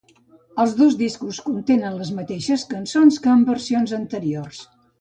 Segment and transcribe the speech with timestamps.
[0.61, 4.67] Els dos discos contenen les mateixes cançons que en versions anteriors.